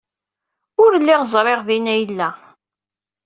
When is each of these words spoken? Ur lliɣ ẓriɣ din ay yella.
Ur 0.83 0.91
lliɣ 1.01 1.21
ẓriɣ 1.33 1.59
din 1.67 1.91
ay 1.93 1.99
yella. 2.01 2.29